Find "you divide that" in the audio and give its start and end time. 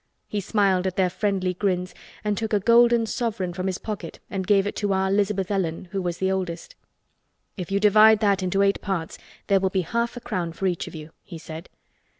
7.71-8.41